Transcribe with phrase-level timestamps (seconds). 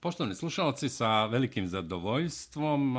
[0.00, 2.96] Poštovani slušalci, sa velikim zadovoljstvom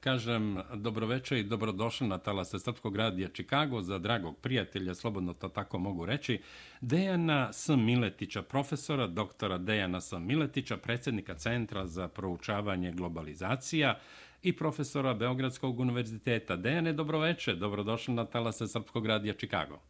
[0.00, 5.78] kažem dobroveče i dobrodošli na talase Srpskog radija Čikago za dragog prijatelja, slobodno to tako
[5.78, 6.42] mogu reći,
[6.80, 7.68] Dejana S.
[7.68, 10.12] Miletića, profesora doktora Dejana S.
[10.12, 14.00] Miletića, predsjednika Centra za proučavanje globalizacija
[14.42, 16.56] i profesora Beogradskog univerziteta.
[16.56, 19.80] Dejane, dobroveče, dobrodošli na talase Srpskog radija Čikago.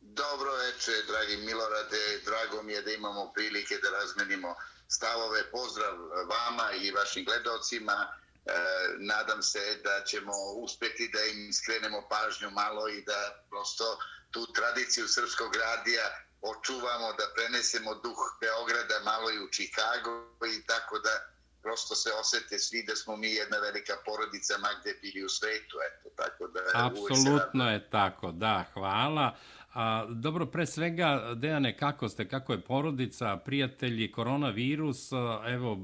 [0.00, 4.54] Dobroveče, dragi Milorade, drago mi je da imamo prilike da razmenimo
[4.90, 5.50] stavove.
[5.50, 5.94] Pozdrav
[6.34, 7.96] vama i vašim gledalcima.
[8.00, 8.52] E,
[8.98, 13.98] nadam se da ćemo uspjeti da im skrenemo pažnju malo i da prosto
[14.30, 16.06] tu tradiciju srpskog radija
[16.42, 20.14] očuvamo, da prenesemo duh Beograda malo i u Čikago
[20.56, 21.14] i tako da
[21.62, 25.76] prosto se osete svi da smo mi jedna velika porodica ma gde bili u svetu.
[25.88, 29.36] Eto, tako da Apsolutno je tako, da, hvala.
[29.74, 35.10] A, dobro, pre svega, Dejane, kako ste, kako je porodica, prijatelji, koronavirus,
[35.46, 35.78] evo,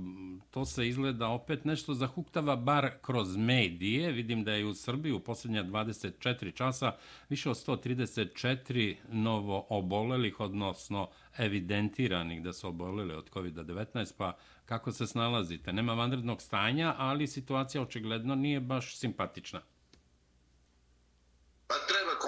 [0.51, 4.13] to se izgleda opet nešto zahuktava, bar kroz medije.
[4.13, 6.93] Vidim da je u Srbiji u posljednja 24 časa
[7.29, 11.09] više od 134 novo obolelih, odnosno
[11.39, 15.73] evidentiranih da su oboleli od COVID-19, pa kako se snalazite?
[15.73, 19.61] Nema vanrednog stanja, ali situacija očigledno nije baš simpatična.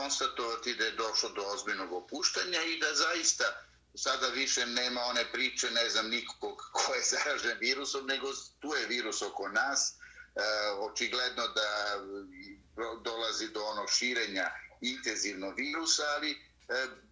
[0.09, 3.45] Konstatovati da je došlo do ozbiljnog opuštanja i da zaista
[3.95, 8.29] sada više nema one priče, ne znam nikog ko je zaražen virusom, nego
[8.61, 9.93] tu je virus oko nas.
[9.93, 10.41] E,
[10.79, 12.01] očigledno da
[13.05, 16.37] dolazi do onog širenja intenzivno virusa, ali e,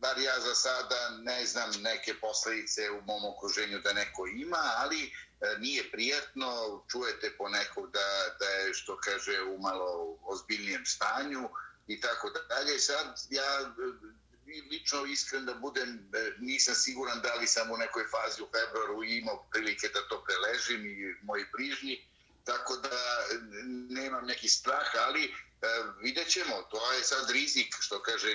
[0.00, 5.02] bar ja za sada ne znam neke posljedice u mom okruženju da neko ima, ali
[5.04, 5.10] e,
[5.58, 11.48] nije prijatno, čujete po nekog da, da je, što kaže, u malo ozbiljnijem stanju,
[11.86, 12.78] i tako dalje.
[12.78, 14.16] Sad ja e,
[14.70, 19.04] lično iskren da budem, e, nisam siguran da li sam u nekoj fazi u februaru
[19.04, 22.08] imao prilike da to preležim i moji bližnji,
[22.44, 23.38] tako da e,
[23.88, 25.32] nemam neki strah, ali e,
[26.00, 28.28] vidjet ćemo, to je sad rizik, što kaže,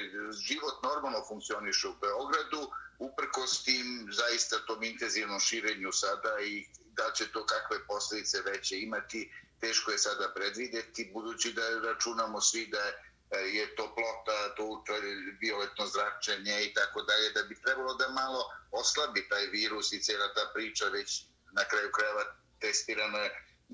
[0.48, 7.32] život normalno funkcioniše u Beogradu, uprkos tim zaista tom intenzivnom širenju sada i da će
[7.32, 13.11] to kakve posljedice veće imati, teško je sada predvideti, budući da računamo svi da je
[13.32, 19.28] E, je toplota, to ultravioletno zračenje i tako dalje, da bi trebalo da malo oslabi
[19.30, 22.24] taj virus i cijela ta priča već na kraju krajeva
[22.60, 23.30] testirano je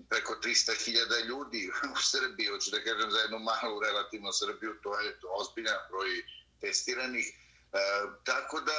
[0.10, 5.20] preko 300.000 ljudi u Srbiji, hoću da kažem za jednu malu relativno Srbiju, to je
[5.40, 6.10] ozbiljan broj
[6.62, 7.28] testiranih.
[7.28, 7.80] E,
[8.24, 8.78] tako da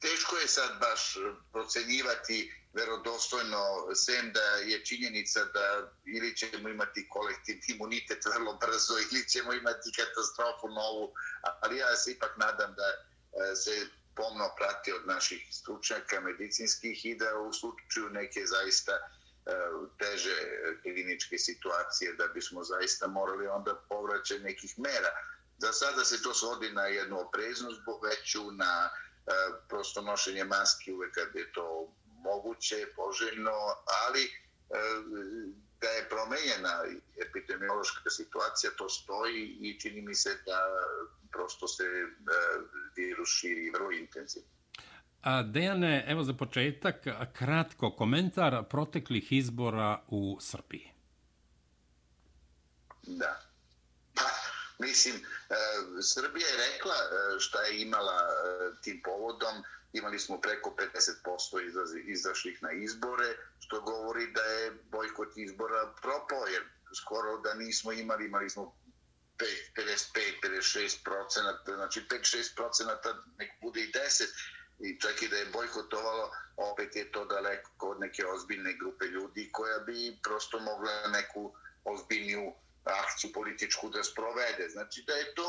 [0.00, 1.20] teško je sad baš e,
[1.52, 3.62] procenjivati verodostojno,
[3.94, 9.96] sem da je činjenica da ili ćemo imati kolektivni imunitet vrlo brzo ili ćemo imati
[9.96, 11.12] katastrofu novu,
[11.60, 17.14] ali ja se ipak nadam da e, se pomno prati od naših stručnjaka medicinskih i
[17.14, 19.00] da u slučaju neke zaista e,
[19.98, 20.36] teže
[20.82, 25.12] kliničke situacije da bismo zaista morali onda povraćati nekih mera.
[25.58, 29.09] Za sada se to svodi na jednu opreznost veću, na uh,
[29.68, 31.92] prosto nošenje maski uvek kad je to
[32.22, 33.56] moguće, poželjno,
[34.06, 34.30] ali e,
[35.80, 36.74] da je promenjena
[37.26, 40.60] epidemiološka situacija, to stoji i čini mi se da
[41.32, 42.06] prosto se e,
[42.96, 44.48] virus širi vrlo intenzivno.
[45.22, 46.96] A Dejane, evo za početak,
[47.32, 50.92] kratko komentar proteklih izbora u Srbiji.
[53.02, 53.49] Da.
[54.80, 55.22] Mislim, e,
[56.02, 61.98] Srbija je rekla e, šta je imala e, tim povodom, imali smo preko 50% izlazi,
[62.06, 66.62] izašlih na izbore, što govori da je bojkot izbora propao, jer
[66.96, 68.76] skoro da nismo imali, imali smo
[69.38, 74.24] 55-56 procenata, znači 5-6 procenata, nek bude i 10,
[74.80, 79.50] i čak i da je bojkotovalo, opet je to daleko od neke ozbiljne grupe ljudi
[79.52, 81.54] koja bi prosto mogla neku
[81.84, 82.52] ozbiljniju
[82.84, 84.68] akciju političku da sprovede.
[84.68, 85.48] Znači da je to,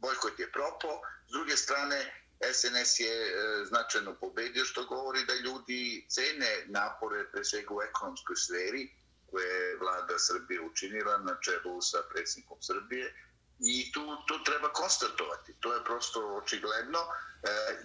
[0.00, 0.88] bojkot je propo,
[1.28, 2.22] s druge strane,
[2.52, 8.36] SNS je e, značajno pobedio, što govori da ljudi cene napore pre svega u ekonomskoj
[8.36, 8.90] sferi
[9.30, 13.14] koje je vlada Srbije učinila na čelu sa predsjednikom Srbije
[13.60, 15.54] i tu to treba konstatovati.
[15.60, 17.08] To je prosto očigledno e,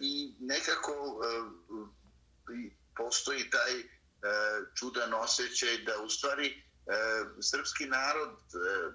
[0.01, 1.27] i nekako e,
[2.97, 3.85] postoji taj e,
[4.75, 8.91] čudan osjećaj da u stvari E, srpski narod e,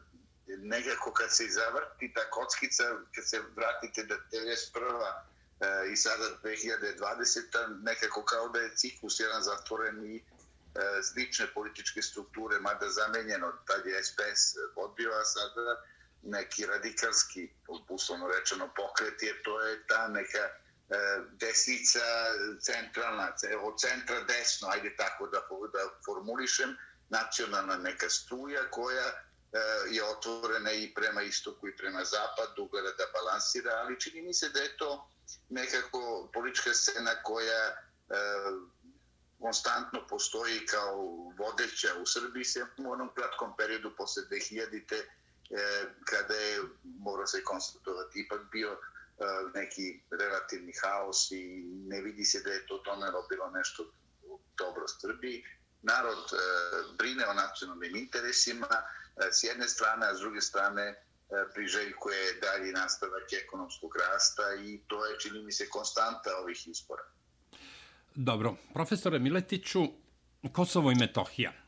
[0.47, 2.85] nekako kad se zavrti ta kockica,
[3.15, 5.13] kad se vratite da 91
[5.61, 7.83] e, i sada 2020.
[7.83, 10.23] nekako kao da je ciklus jedan zatvoren i e,
[11.03, 15.83] slične političke strukture, mada zamenjeno, tad je SPS odbio, a sada
[16.23, 17.51] neki radikalski,
[17.89, 20.51] uslovno rečeno, pokret, jer to je ta neka e,
[21.33, 22.07] desnica
[22.61, 25.39] centralna, od centra desno, ajde tako da,
[25.73, 26.77] da formulišem,
[27.13, 29.15] nacionalna neka struja koja e,
[29.91, 34.49] je otvorena i prema istoku i prema zapadu, gleda da balansira, ali čini mi se
[34.49, 35.09] da je to
[35.49, 37.75] nekako politička scena koja e,
[39.41, 40.97] konstantno postoji kao
[41.39, 45.07] vodeća u Srbiji se u onom kratkom periodu posle 2000-te e,
[46.05, 46.61] kada je,
[46.99, 48.79] mora se konstatovati, ipak bio e,
[49.55, 53.93] neki relativni haos i ne vidi se da je to tome bilo nešto
[54.59, 55.45] dobro Srbiji
[55.83, 56.37] narod e,
[56.99, 60.97] brine o nacionalnim interesima e, s jedne strane, a s druge strane e,
[61.55, 67.03] priželjkuje dalji nastavak ekonomskog rasta i to je, čini mi se, konstanta ovih izbora.
[68.15, 68.57] Dobro.
[68.75, 69.83] Profesore Miletiću,
[70.53, 71.62] Kosovo i Metohija.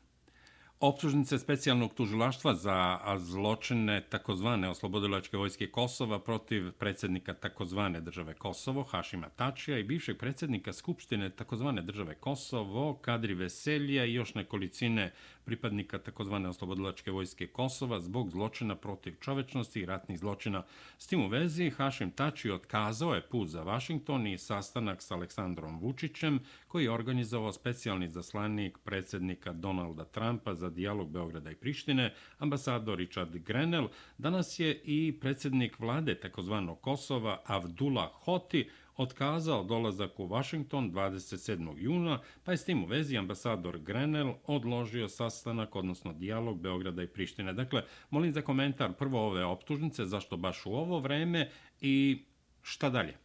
[0.84, 9.28] Optužnice specijalnog tužilaštva za zločine takozvane oslobodilačke vojske Kosova protiv predsjednika takozvane države Kosovo, Hašima
[9.28, 15.12] Tačija i bivšeg predsjednika Skupštine takozvane države Kosovo, Kadri Veselija i još nekolicine
[15.44, 20.62] pripadnika takozvane oslobodilačke vojske Kosova zbog zločina protiv čovečnosti i ratnih zločina.
[20.98, 25.78] S tim u vezi, Hašim Tači otkazao je put za Vašington i sastanak s Aleksandrom
[25.80, 32.98] Vučićem, koji je organizovao specijalni zaslanik predsjednika Donalda Trumpa za dijalog Beograda i Prištine, ambasador
[32.98, 33.88] Richard Grenell.
[34.18, 41.74] Danas je i predsjednik vlade takozvanog Kosova, Avdullah Hoti, otkazao dolazak u Washington 27.
[41.76, 47.06] juna, pa je s tim u vezi ambasador Grenell odložio sastanak, odnosno dijalog Beograda i
[47.06, 47.52] Prištine.
[47.52, 51.50] Dakle, molim za komentar prvo ove optužnice, zašto baš u ovo vreme
[51.80, 52.24] i
[52.62, 53.18] šta dalje?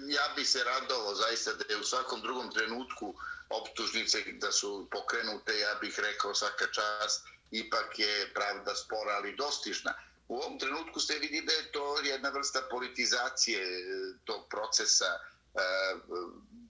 [0.08, 3.16] Ja bih se radovao zaista da je u svakom drugom trenutku
[3.50, 9.94] optužnice da su pokrenute, ja bih rekao svaka čast, ipak je pravda spora, ali dostižna
[10.28, 13.84] u ovom trenutku se vidi da je to jedna vrsta politizacije e,
[14.26, 15.20] tog procesa, e,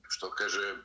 [0.09, 0.75] što kaže, e,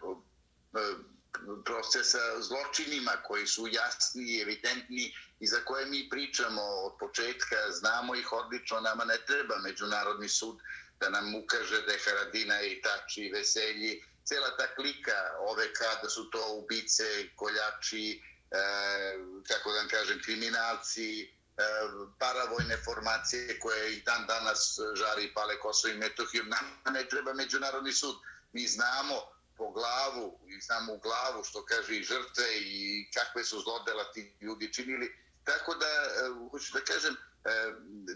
[1.64, 8.14] procesa zločinima koji su jasni i evidentni i za koje mi pričamo od početka, znamo
[8.14, 10.58] ih odlično, nama ne treba Međunarodni sud
[11.00, 16.08] da nam ukaže da je Haradina i Tači i Veselji, cela ta klika ove kada
[16.08, 18.22] su to ubice, koljači,
[19.48, 25.58] kako da kažem, kriminalci, Ehm, paravojne formacije koje i dan danas e, žari i pale
[25.60, 26.44] Kosovo i Metohiju.
[26.44, 28.16] Nama ne treba međunarodni sud.
[28.52, 29.14] Mi znamo
[29.56, 34.36] po glavu i znamo u glavu što kaže i žrtve i kakve su zlodela ti
[34.40, 35.16] ljudi činili.
[35.44, 36.08] Tako da, e,
[36.50, 37.18] hoću da kažem, e,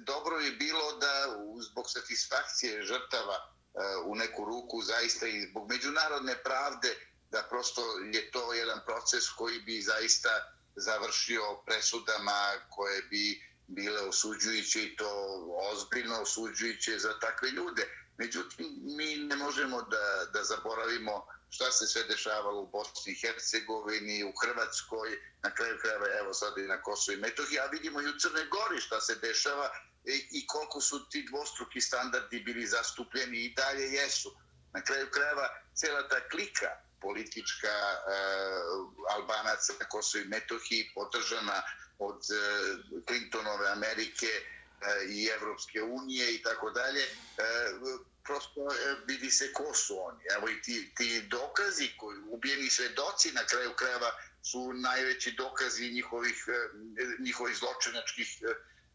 [0.01, 1.13] dobro je bilo da
[1.71, 3.49] zbog satisfakcije žrtava
[4.05, 6.97] u neku ruku zaista i zbog međunarodne pravde
[7.31, 14.85] da prosto je to jedan proces koji bi zaista završio presudama koje bi bile osuđujuće
[14.85, 15.11] i to
[15.73, 17.89] ozbiljno osuđujuće za takve ljude.
[18.19, 24.25] Međutim, mi ne možemo da, da zaboravimo šta se sve dešavalo u Bosni i Hercegovini,
[24.25, 25.09] u Hrvatskoj,
[25.43, 28.47] na kraju krajeva, evo sad i na Kosovo i Metohiji, a vidimo i u Crnoj
[28.47, 29.71] Gori šta se dešava
[30.05, 34.37] i, i koliko su ti dvostruki standardi bili zastupljeni i dalje jesu.
[34.73, 36.71] Na kraju krajeva, cela ta klika
[37.03, 41.63] politička uh, Albanaca na Kosovo i Metohiji podržana
[41.99, 47.07] od uh, Clintonove Amerike uh, i Evropske unije i tako dalje.
[48.25, 48.61] Prosto
[49.07, 50.21] vidi se ko su oni.
[50.37, 54.11] Evo i ti, ti dokazi, koji, ubijeni svedoci na kraju krajeva
[54.43, 56.45] su najveći dokazi njihovih,
[57.19, 58.29] njihovih zločinačkih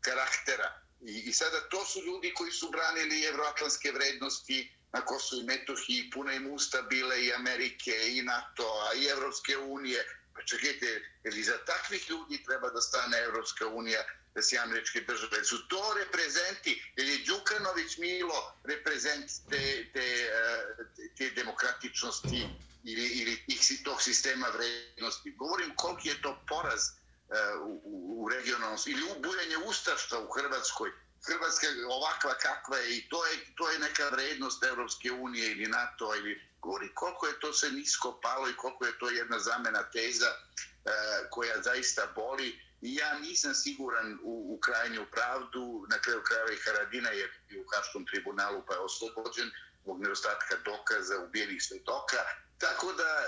[0.01, 0.81] karaktera.
[1.01, 6.09] I, I sada to su ljudi koji su branili evroatlanske vrednosti, na Kosovo i Metohiji,
[6.13, 10.05] puna im usta bile i Amerike, i NATO, a i Evropske unije.
[10.33, 14.03] Pa čekajte, ili za takvih ljudi treba da stane Evropska unija,
[14.35, 21.29] da se američke države, su to reprezenti, ili Đukanović Milo reprezent te, te, eh, te
[21.29, 22.47] demokratičnosti
[22.83, 25.31] ili, ili tih, tog sistema vrednosti.
[25.31, 30.91] Govorim koliki je to poraz eh, u, u, u regionalnosti ili ubujanje ustaštva u Hrvatskoj,
[31.27, 36.15] Hrvatska ovakva kakva je i to je, to je neka vrednost Evropske unije ili NATO
[36.15, 36.93] ili govori.
[36.93, 40.91] Koliko je to se nisko palo i koliko je to jedna zamena teza e,
[41.29, 42.59] koja zaista boli.
[42.81, 45.85] I ja nisam siguran u, u krajnju pravdu.
[45.89, 47.25] Na kraju krajeva i Haradina je
[47.59, 52.17] u Haškom tribunalu pa je oslobođen zbog nedostatka dokaza ubijenih svetoka.
[52.57, 53.25] Tako da e,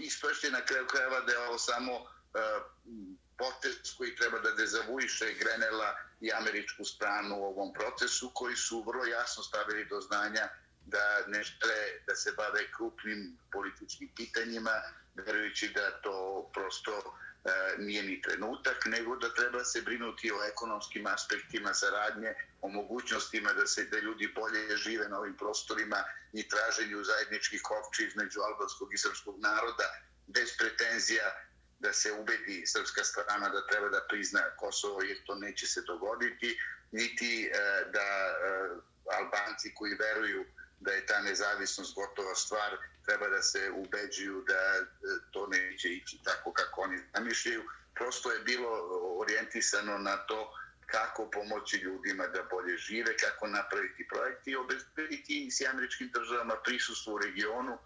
[0.00, 2.04] ispašte na kraju krajeva da je ovo samo e,
[3.38, 9.04] potez koji treba da dezavuiše Grenela i američku stranu u ovom procesu, koji su vrlo
[9.04, 10.48] jasno stavili do znanja
[10.86, 14.82] da ne žele da se bave krupnim političkim pitanjima,
[15.14, 21.06] verujući da to prosto e, nije ni trenutak, nego da treba se brinuti o ekonomskim
[21.06, 27.04] aspektima saradnje, o mogućnostima da se da ljudi bolje žive na ovim prostorima i traženju
[27.04, 29.88] zajedničkih opći između albanskog i srpskog naroda,
[30.26, 31.32] bez pretenzija
[31.82, 36.58] da se ubedi srpska strana da treba da prizna Kosovo, jer to neće se dogoditi,
[36.92, 37.50] niti e,
[37.92, 38.34] da e,
[39.18, 40.44] Albanci koji veruju
[40.80, 44.84] da je ta nezavisnost gotova stvar, treba da se ubeđuju da e,
[45.30, 47.62] to neće ići tako kako oni zamišljaju.
[47.94, 48.70] Prosto je bilo
[49.20, 50.54] orijentisano na to
[50.86, 57.14] kako pomoći ljudima da bolje žive, kako napraviti projekti i obezbediti s američkim državama prisustvo
[57.14, 57.78] u regionu,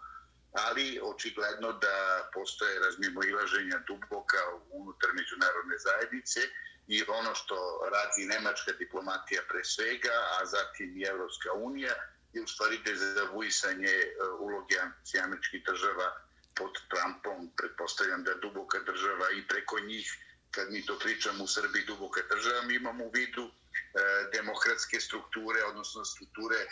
[0.51, 4.37] ali očigledno da postoje razmimo ilaženja duboka
[4.71, 6.39] unutar međunarodne zajednice
[6.87, 7.55] i ono što
[7.91, 11.93] radi nemačka diplomatija pre svega, a zatim i Evropska unija,
[12.33, 14.07] je u stvari dezavuisanje e,
[14.39, 14.75] uloge
[15.23, 16.07] američkih država
[16.55, 17.51] pod Trumpom.
[17.57, 20.07] Pretpostavljam da duboka država i preko njih,
[20.51, 23.51] kad mi to pričamo u Srbiji, duboka država, mi imamo u vidu
[23.93, 23.99] E,
[24.33, 26.67] demokratske strukture, odnosno strukture e,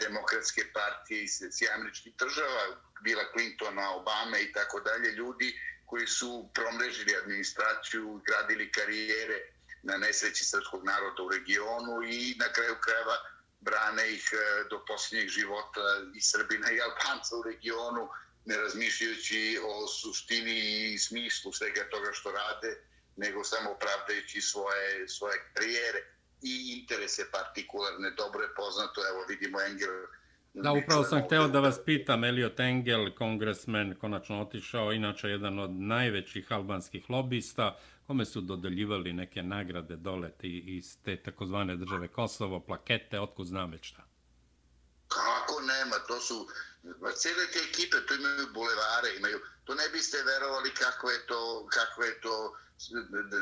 [0.00, 1.24] demokratske partije
[1.62, 2.62] i američkih država,
[3.02, 9.38] Bila Clintona, Obama i tako dalje, ljudi koji su promrežili administraciju, gradili karijere
[9.82, 13.16] na nesreći srpskog naroda u regionu i na kraju krajeva
[13.60, 15.80] brane ih e, do posljednjeg života
[16.14, 18.08] i Srbina i Albanca u regionu,
[18.44, 22.76] ne razmišljajući o suštini i smislu svega toga što rade,
[23.16, 28.10] nego samo opravdajući svoje, svoje karijere i interese partikularne.
[28.10, 29.90] Dobro je poznato, evo vidimo Engel
[30.54, 35.70] Da, upravo sam hteo da vas pitam, Elliot Engel, kongresmen, konačno otišao, inače jedan od
[35.70, 43.20] najvećih albanskih lobista, kome su dodeljivali neke nagrade dole iz te takozvane države Kosovo, plakete,
[43.20, 44.02] otkud znam već šta?
[45.08, 46.48] Kako nema, to su,
[47.16, 52.02] cijele te ekipe, to imaju bulevare, imaju, to ne biste verovali kako je to, kako
[52.02, 52.56] je to,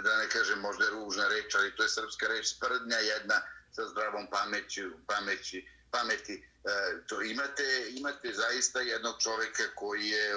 [0.04, 3.88] da ne kažem možda je ružna reč, ali to je srpska reč, sprdnja jedna sa
[3.88, 6.34] zdravom pameću, pameći, pameti.
[6.34, 10.36] E, to imate, imate zaista jednog čoveka koji je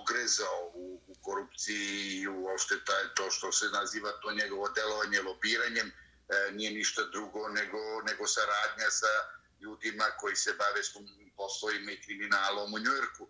[0.00, 5.88] ogrezao u, u korupciji i uopšte taj, to što se naziva to njegovo delovanje lobiranjem
[5.88, 5.92] e,
[6.52, 9.12] nije ništa drugo nego, nego saradnja sa
[9.60, 10.90] ljudima koji se bave s
[11.36, 13.28] poslovima i kriminalom u Njujorku.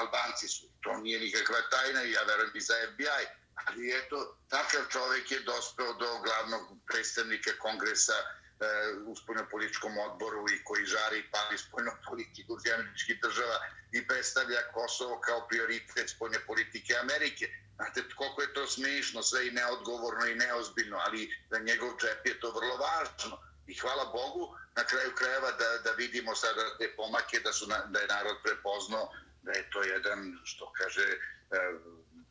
[0.00, 5.30] Albanci su, to nije nikakva tajna, ja verujem i za FBI, ali eto, takav čovjek
[5.30, 8.18] je dospeo do glavnog predstavnika kongresa
[8.62, 13.56] E, u spoljnopolitičkom odboru i koji žari i pali spoljno politiku zemljičkih država
[13.92, 17.46] i predstavlja Kosovo kao prioritet spoljne politike Amerike.
[17.76, 22.40] Znate, koliko je to smiješno, sve i neodgovorno i neozbiljno, ali za njegov džep je
[22.40, 23.38] to vrlo važno.
[23.66, 27.78] I hvala Bogu, na kraju krajeva da, da vidimo sada te pomake, da, su na,
[27.86, 31.18] da je narod prepoznao da je to jedan, što kaže, e,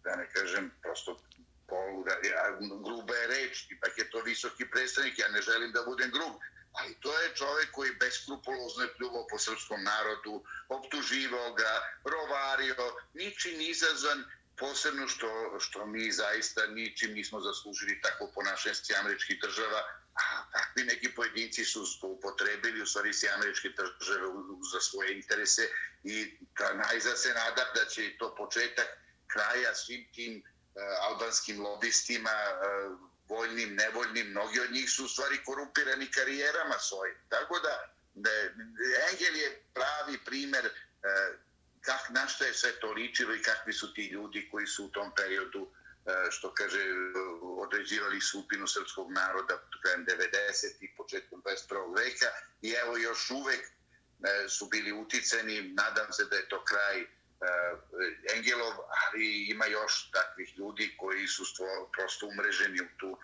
[0.04, 1.20] da ne kažem, prosto
[1.68, 6.12] poluga, ja, gruba je reč, ipak je to visoki predstavnik, ja ne želim da budem
[6.12, 6.34] grub,
[6.72, 11.72] ali to je čovjek koji beskrupulozno je pljuvao po srpskom narodu, optuživao ga,
[12.04, 12.76] rovario,
[13.14, 14.24] ničim izazvan,
[14.58, 19.82] posebno što, što mi zaista ničim nismo zaslužili tako ponašenje američkih država,
[20.14, 24.28] a takvi neki pojedinci su upotrebili u stvari se američke države
[24.74, 25.62] za svoje interese
[26.04, 28.88] i ta najza se nada da će to početak
[29.34, 30.52] kraja svim tim uh,
[31.08, 32.56] albanskim lobistima, e,
[33.30, 37.16] voljnim, nevoljnim, mnogi od njih su u stvari korumpirani karijerama svojim.
[37.30, 38.30] Tako da, da
[39.12, 40.72] Engel je pravi primer e,
[41.82, 44.90] kak, na što je sve to ličilo i kakvi su ti ljudi koji su u
[44.90, 46.84] tom periodu e, što kaže,
[47.42, 50.76] određivali supinu srpskog naroda krajem 90.
[50.80, 51.98] i početkom 21.
[51.98, 57.02] veka i evo još uvek e, su bili uticeni, nadam se da je to kraj
[57.02, 57.78] uh, Eh,
[58.36, 63.20] Engelov, ali ima još takvih ljudi koji su stvo, prosto umreženi u tu uh,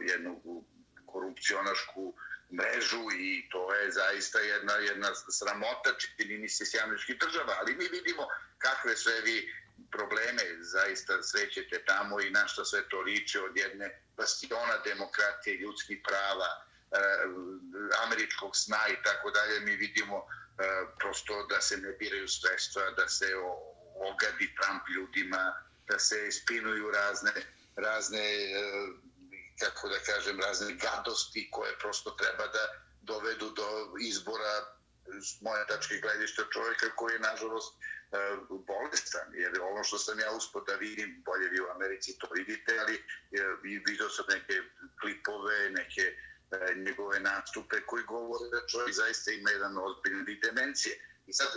[0.00, 0.62] jednu
[1.06, 2.14] korupcionašku
[2.52, 6.72] mrežu i to je zaista jedna, jedna sramota čini mi se s
[7.20, 9.54] država, ali mi vidimo kakve sve vi
[9.90, 15.98] probleme zaista srećete tamo i na što sve to liče od jedne bastiona demokratije, ljudskih
[16.04, 17.24] prava, eh,
[18.06, 20.26] američkog sna i tako dalje, mi vidimo
[20.58, 23.26] E, prosto da se ne biraju sredstva, da se
[23.94, 25.54] ogadi Trump ljudima,
[25.88, 27.32] da se spinuju razne,
[27.76, 28.62] razne e,
[29.60, 32.64] kako da kažem, razne gadosti koje prosto treba da
[33.02, 33.68] dovedu do
[34.00, 34.54] izbora
[35.06, 37.82] s moje tačke gledišta čovjeka koji je nažalost e,
[38.48, 39.28] bolestan.
[39.34, 43.04] Jer ono što sam ja uspio da vidim, bolje vi u Americi to vidite, ali
[43.62, 44.54] vidio sam neke
[45.00, 46.16] klipove, neke
[46.50, 50.94] E, njegove nastupe koji govore da čovjek zaista ima jedan ozbiljni demencije.
[51.26, 51.48] I sad,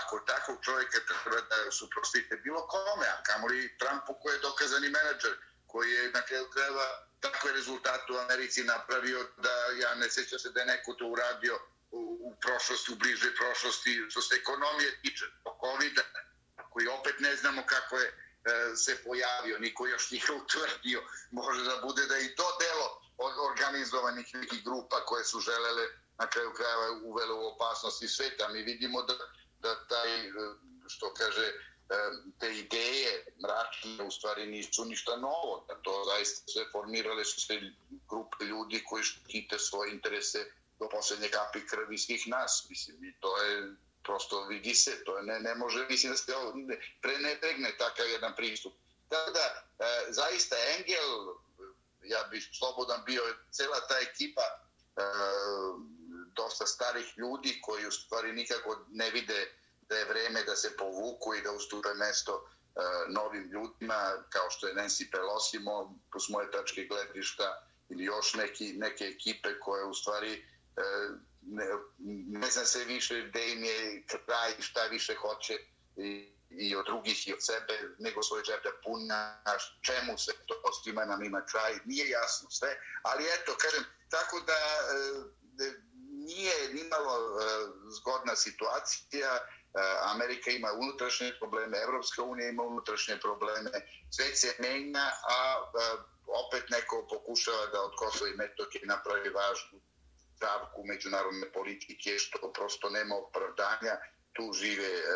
[0.00, 5.34] ako takvog čovjeka treba da suprostite bilo kome, a kamoli Trumpu koji je dokazani menadžer
[5.66, 6.86] koji je na kraju krajeva
[7.20, 11.58] takve rezultate u Americi napravio da ja ne sjećam se da je neko to uradio
[11.90, 15.24] u, u prošlosti, u bližoj prošlosti, što se ekonomije tiče,
[15.64, 16.00] covid
[16.70, 21.80] koji opet ne znamo kako je e, se pojavio, niko još nije utvrdio, može da
[21.82, 23.07] bude da i to delo
[23.50, 25.86] organizovanih nekih grupa koje su želele
[26.18, 28.48] na kraju krajeva uvele u opasnosti sveta.
[28.48, 29.14] Mi vidimo da,
[29.58, 30.32] da taj, eh,
[30.88, 32.10] što kaže, eh,
[32.40, 35.64] te ideje mračne u stvari nisu ništa novo.
[35.68, 37.60] Da to zaista sve formirale su se
[38.10, 42.66] grupe ljudi koji štite svoje interese do posljednje kapi krvi svih nas.
[42.70, 43.74] Mislim, i to je
[44.08, 46.32] prosto vidi se, to je, ne, ne može, mislim da se
[47.02, 48.74] pre ne pregne takav jedan pristup.
[49.08, 49.44] Tako da,
[49.78, 51.34] e, zaista Engel,
[52.08, 54.56] ja bih slobodan bio, cela ta ekipa e,
[56.36, 61.34] dosta starih ljudi koji u stvari nikako ne vide da je vreme da se povuku
[61.34, 66.50] i da ustupe mesto e, novim ljudima, kao što je Nancy Pelosi, mo, s moje
[66.50, 70.82] tačke gledišta, ili još neki, neke ekipe koje u stvari e,
[71.42, 71.66] ne,
[72.40, 75.58] ne zna se više gde im je kraj, šta više hoće.
[75.96, 79.42] I, i od drugih i od sebe, nego svoj džep da puna,
[79.82, 84.52] čemu se to svima nam ima čaj, nije jasno sve, ali eto, kažem, tako da
[84.52, 84.96] e,
[85.64, 85.72] e
[86.10, 87.44] nije nimalo e,
[87.98, 89.38] zgodna situacija,
[89.74, 89.80] E,
[90.14, 93.70] Amerika ima unutrašnje probleme, Evropska unija ima unutrašnje probleme,
[94.10, 99.80] sve se menja, a e, opet neko pokušava da od Kosova i Metoke napravi važnu
[100.36, 103.94] stavku međunarodne politike, što prosto nema opravdanja.
[104.32, 105.14] Tu žive, e,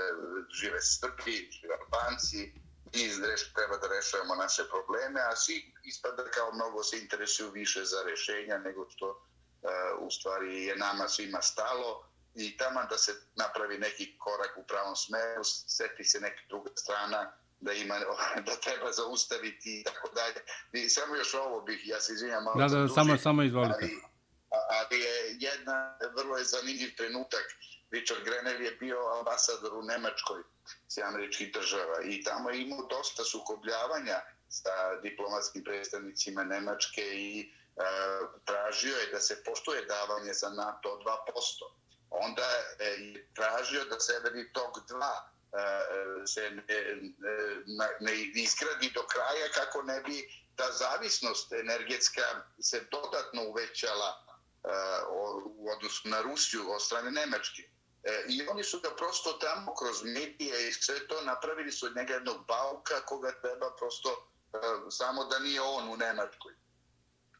[0.60, 2.52] žive Srbi, žive Albanci,
[2.92, 3.10] i
[3.54, 8.58] treba da rešavamo naše probleme, a svi ispada kao mnogo se interesuju više za rešenja
[8.58, 14.18] nego što uh, u stvari je nama svima stalo i tamo da se napravi neki
[14.18, 17.98] korak u pravom smeru, seti se neka druga strana da ima
[18.46, 20.40] da treba zaustaviti i tako dalje.
[20.72, 23.74] I samo još ovo bih, ja se izvinjam malo da, da, duži, samo, samo izvolite.
[23.74, 24.02] Ali,
[24.50, 27.46] ali je jedna, vrlo je zanimljiv trenutak.
[27.92, 30.42] Richard Grenell je bio ambasador u Nemačkoj
[30.88, 37.84] s američkih država i tamo je imao dosta sukobljavanja sa diplomatskim predstavnicima Nemačke i e,
[38.44, 42.42] tražio je da se poštuje davanje za NATO 2% onda
[42.78, 46.96] e, je tražio da Severni tok 2 e, se ne, e,
[48.00, 52.22] ne iskradi do kraja kako ne bi ta zavisnost energetska
[52.60, 54.18] se dodatno uvećala
[55.46, 57.62] u odnosu na Rusiju od strane Nemačke.
[58.02, 61.96] E, I oni su ga prosto tamo kroz medije i sve to napravili su od
[61.96, 64.10] njega jednog bauka koga treba prosto
[64.52, 64.58] e,
[64.90, 66.54] samo da nije on u Nemačkoj.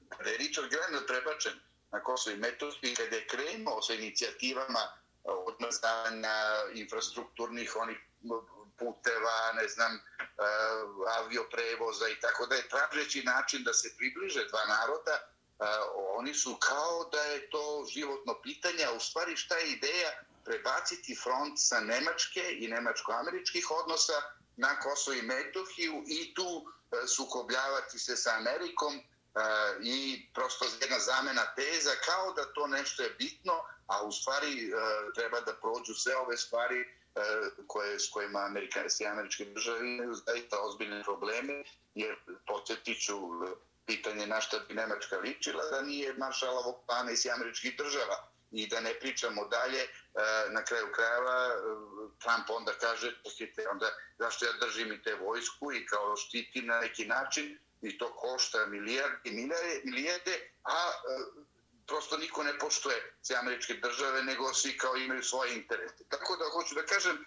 [0.08, 1.60] Kada je Richard Grenell prebačen
[1.92, 4.90] na Kosovo i Metohiji, kada je krenuo sa inicijativama e,
[5.24, 6.34] odmazanja
[6.74, 7.98] infrastrukturnih onih
[8.78, 10.00] puteva, ne znam,
[11.18, 15.18] avioprevoza i tako da je tražeći način da se približe dva naroda,
[16.16, 20.10] oni su kao da je to životno pitanje, a u stvari šta je ideja
[20.44, 24.22] prebaciti front sa Nemačke i nemačko-američkih odnosa
[24.56, 29.02] na Kosovo i Metohiju i tu e, sukobljavati se sa Amerikom, e,
[29.82, 33.52] i prosto jedna zamena teza kao da to nešto je bitno,
[33.86, 34.72] a u stvari e,
[35.14, 36.84] treba da prođu sve ove stvari
[37.66, 43.16] koje, s kojima amerikanske i američke države imaju zaista ozbiljne probleme, jer podsjetiću
[43.86, 48.80] pitanje na šta bi Nemačka ličila da nije maršalovog plana iz američkih država i da
[48.80, 49.88] ne pričamo dalje, e,
[50.50, 51.58] na kraju krajeva e,
[52.22, 53.12] Trump onda kaže,
[53.70, 58.16] onda zašto ja držim i te vojsku i kao štiti na neki način, i to
[58.16, 60.92] košta milijardi, milijarde, milijarde a e,
[61.86, 66.04] prosto niko ne poštuje sve američke države, nego svi kao imaju svoje interese.
[66.08, 67.24] Tako da hoću da kažem,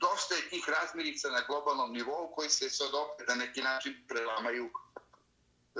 [0.00, 4.70] dosta je tih razmirica na globalnom nivou koji se sad opet na neki način prelamaju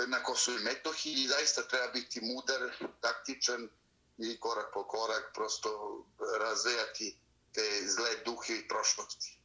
[0.07, 2.61] na Kosovo i Metohiji i zaista treba biti mudar,
[3.00, 3.68] taktičan
[4.18, 5.68] i korak po korak prosto
[6.44, 7.16] razvejati
[7.52, 9.38] te zle duhe i prošlosti.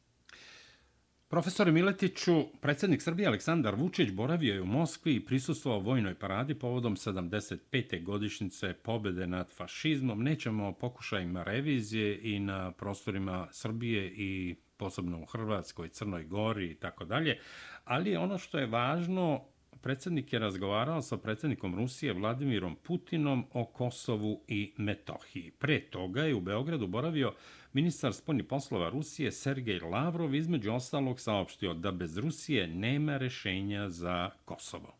[1.28, 6.96] Profesor Miletiću, predsjednik Srbije Aleksandar Vučić boravio je u Moskvi i prisustvovao vojnoj paradi povodom
[6.96, 8.04] 75.
[8.04, 10.22] godišnjice pobjede nad fašizmom.
[10.22, 17.04] Nećemo pokušajima revizije i na prostorima Srbije i posebno u Hrvatskoj, Crnoj Gori i tako
[17.04, 17.40] dalje.
[17.84, 19.44] Ali ono što je važno,
[19.84, 25.50] predsjednik je razgovarao sa predsjednikom Rusije Vladimirom Putinom o Kosovu i Metohiji.
[25.58, 27.34] Pre toga je u Beogradu boravio
[27.72, 34.30] Ministar spoljnih poslova Rusije Sergej Lavrov između ostalog saopštio da bez Rusije nema rešenja za
[34.44, 34.96] Kosovo.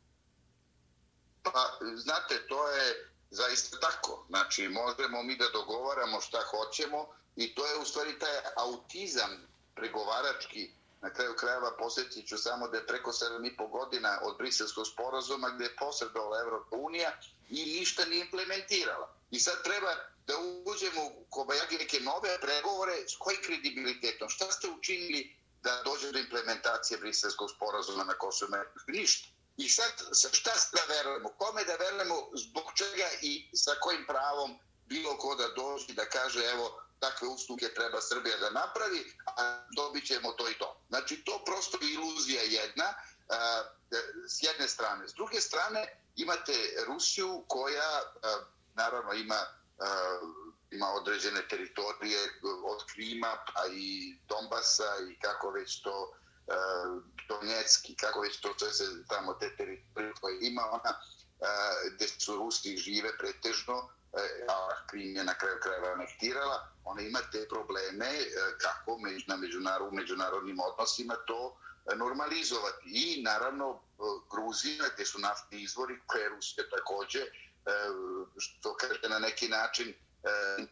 [1.43, 1.65] Pa,
[1.97, 2.85] znate, to je
[3.31, 4.27] zaista tako.
[4.29, 9.31] Znači, možemo mi da dogovaramo šta hoćemo i to je u stvari taj autizam
[9.75, 10.71] pregovarački
[11.05, 15.65] Na kraju krajeva posjetit ću samo da je preko 7,5 godina od briselskog sporazuma gdje
[15.65, 17.11] je posredovala Evropa unija
[17.51, 19.15] i ništa nije implementirala.
[19.31, 19.93] I sad treba
[20.27, 24.29] da uđemo u kobajagi neke nove pregovore s kojim kredibilitetom.
[24.29, 29.29] Šta ste učinili da dođe do implementacije briselskog sporazuma na Kosovo Ništa.
[29.57, 29.93] I sad,
[30.33, 31.29] šta da verujemo?
[31.29, 32.31] Kome da verujemo?
[32.35, 37.75] Zbog čega i sa kojim pravom bilo ko da dođe da kaže evo takve usluge
[37.75, 39.43] treba Srbija da napravi, a
[39.77, 40.69] dobit ćemo to i to.
[40.89, 42.97] Znači, to prosto iluzija jedna e,
[44.29, 45.09] s jedne strane.
[45.09, 45.81] S druge strane,
[46.17, 46.53] imate
[46.87, 47.91] Rusiju koja,
[48.75, 49.41] naravno, ima
[50.75, 52.19] ima određene teritorije
[52.65, 56.15] od Krima pa i Donbasa i kako već to
[57.29, 60.95] Donetski, kako već to sve se tamo te teritorije koje ima ona
[61.95, 63.89] gde su Rusi žive pretežno
[64.49, 68.27] a Krim je na kraju krajeva anektirala, ona ima te probleme e,
[68.59, 71.57] kako na međunaru, međunarodnim odnosima to
[71.93, 72.85] e, normalizovati.
[72.85, 77.21] I naravno e, Gruzija, gdje su naftni izvori, koje Rusija takođe,
[78.39, 79.95] što kaže na neki način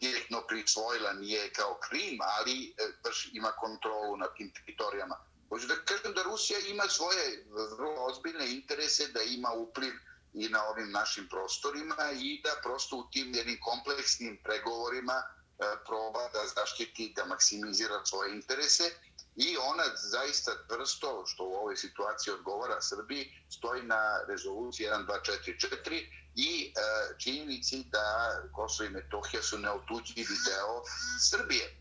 [0.00, 2.74] direktno prisvojila, nije kao Krim, ali
[3.04, 5.16] vrš ima kontrolu na tim teritorijama.
[5.48, 7.46] Hoću da kažem da Rusija ima svoje
[7.78, 9.92] vrlo ozbiljne interese, da ima upliv
[10.34, 15.24] i na ovim našim prostorima i da prosto u tim jednim kompleksnim pregovorima e,
[15.86, 18.84] proba da zaštiti, da maksimizira svoje interese
[19.36, 26.72] i ona zaista prsto, što u ovoj situaciji odgovara Srbiji, stoji na rezoluciji 1244 i
[26.76, 26.80] e,
[27.18, 30.82] činjenici da Kosovo i Metohija su neotuđivi deo
[31.30, 31.64] Srbije.
[31.64, 31.72] E,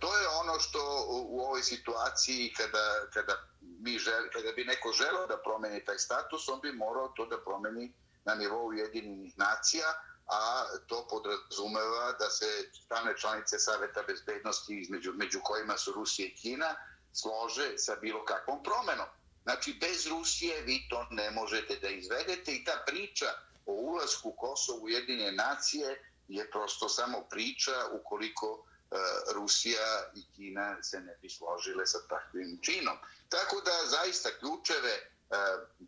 [0.00, 3.49] to je ono što u ovoj situaciji kada, kada
[3.80, 7.38] mi želi, kada bi neko želeo da promeni taj status, on bi morao to da
[7.44, 7.92] promeni
[8.24, 9.86] na nivou Ujedinjenih nacija,
[10.26, 16.34] a to podrazumeva da se strane članice Saveta bezbednosti, između, među kojima su Rusija i
[16.34, 16.74] Kina,
[17.12, 19.06] slože sa bilo kakvom promenom.
[19.42, 23.26] Znači, bez Rusije vi to ne možete da izvedete i ta priča
[23.66, 28.96] o ulasku Kosova u jedine nacije je prosto samo priča ukoliko e,
[29.34, 32.96] Rusija i Kina se ne bi složile sa takvim činom.
[33.30, 35.02] Tako da zaista ključeve e,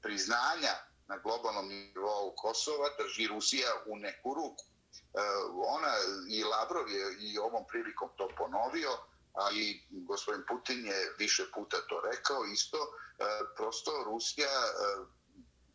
[0.03, 0.75] priznanja
[1.09, 4.65] na globalnom nivou Kosova drži Rusija u neku ruku.
[4.65, 4.69] E,
[5.77, 5.93] ona
[6.29, 8.93] i Lavrov je i ovom prilikom to ponovio,
[9.35, 13.25] a i gospodin Putin je više puta to rekao isto, e,
[13.57, 14.73] prosto Rusija e,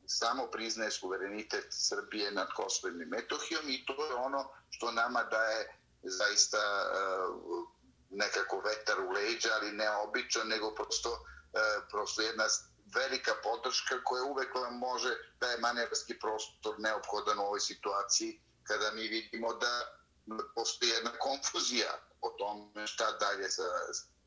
[0.08, 5.80] samo priznaje suverenitet Srbije nad Kosovom i Metohijom i to je ono što nama daje
[6.04, 7.68] zaista uh,
[8.10, 12.46] nekako vetar u leđa, ali ne običan, nego prosto, uh, E, prosto jedna
[12.96, 18.92] velika podrška koja uvek vam može da je manevarski prostor neophodan u ovoj situaciji kada
[18.92, 19.74] mi vidimo da
[20.56, 21.92] postoji jedna konfuzija
[22.22, 23.64] o tom šta dalje sa,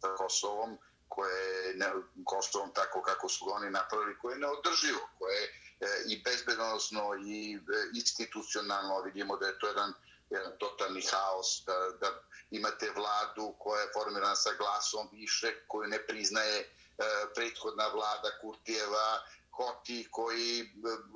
[0.01, 1.93] sa Kosovom, koje je ne,
[2.25, 5.47] Kosovom tako kako su oni napravili, koje je neodrživo, koje je
[5.81, 7.59] e, i bezbednostno i e,
[7.95, 9.93] institucionalno vidimo da je to jedan
[10.31, 16.07] jedan totalni haos, da, da imate vladu koja je formirana sa glasom više, koju ne
[16.07, 20.67] priznaje E, prethodna vlada Kurtijeva, Hoti koji e,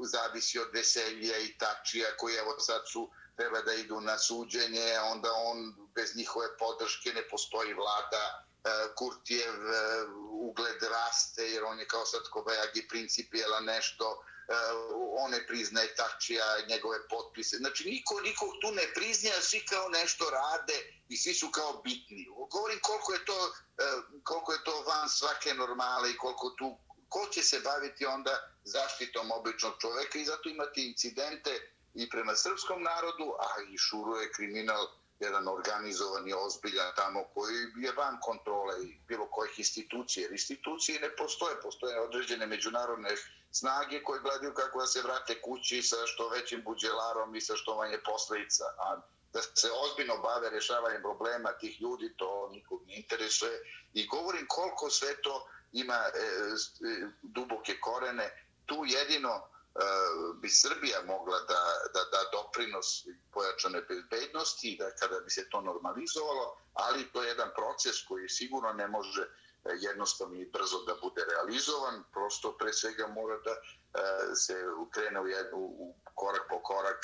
[0.04, 5.32] zavisi od veselja i tačija, koji evo sad su treba da idu na suđenje, onda
[5.32, 9.54] on bez njihove podrške ne postoji vlada, e, Kurtijev
[10.30, 14.54] ugled raste jer on je kao sad kobajagi principijela nešto, E,
[15.18, 17.57] on ne priznaje Tačija, njegove potpise.
[17.57, 20.78] Znači, niko nikog tu ne priznaje, svi kao nešto rade
[21.09, 22.26] i svi su kao bitni.
[22.50, 23.52] Govorim koliko je to, uh,
[24.22, 26.78] koliko je to van svake normale i koliko tu,
[27.09, 32.83] ko će se baviti onda zaštitom običnog čoveka i zato imati incidente i prema srpskom
[32.83, 34.87] narodu, a i šuruje kriminal
[35.20, 40.22] jedan organizovani, ozbiljan tamo koji je van kontrole i bilo kojih institucije.
[40.22, 43.11] Jer institucije ne postoje, postoje određene međunarodne
[43.53, 47.77] snage koje gledaju kako da se vrate kući sa što većim buđelarom i sa što
[47.77, 48.64] manje posljedica.
[48.79, 49.00] A
[49.33, 53.53] da se ozbiljno bave rješavanjem problema tih ljudi, to nikog ne interesuje.
[53.94, 58.46] I govorim koliko sve to ima e, e, duboke korene.
[58.66, 59.84] Tu jedino E,
[60.40, 61.62] bi Srbija mogla da,
[61.94, 67.50] da, da doprinos pojačane bezbednosti, da kada bi se to normalizovalo, ali to je jedan
[67.56, 69.28] proces koji sigurno ne može e,
[69.80, 73.60] jednostavno i brzo da bude realizovan, prosto pre svega mora da e,
[74.34, 77.00] se ukrene u, jednu, u korak po korak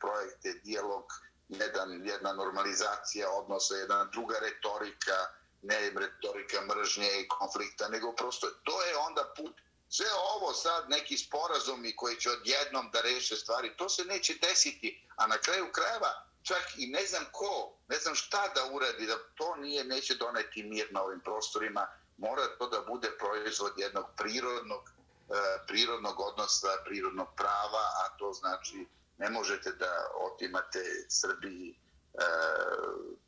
[0.00, 1.04] projekte, dijalog,
[1.48, 5.16] jedan, jedna normalizacija odnosa, jedna druga retorika,
[5.62, 9.60] ne retorika mržnje i konflikta, nego prosto to je onda put
[9.92, 15.06] Sve ovo sad, neki sporazumi koji će odjednom da reše stvari, to se neće desiti,
[15.16, 19.18] a na kraju krajeva čak i ne znam ko, ne znam šta da uradi, da
[19.34, 24.82] to nije, neće doneti mir na ovim prostorima, mora to da bude proizvod jednog prirodnog,
[24.88, 28.86] e, prirodnog odnosa, prirodnog prava, a to znači
[29.18, 31.76] ne možete da otimate Srbiji e,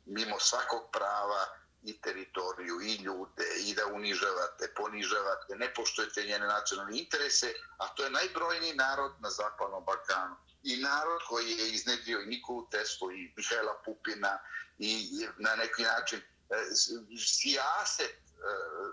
[0.05, 1.45] mimo svakog prava
[1.83, 8.03] i teritoriju i ljude i da unižavate, ponižavate, ne poštujete njene nacionalne interese, a to
[8.03, 10.35] je najbrojniji narod na Zapadnom Balkanu.
[10.63, 14.39] I narod koji je iznedio i Nikolu Teslu i Mihajla Pupina
[14.77, 16.23] i na neki način e,
[17.17, 18.19] sijaset e,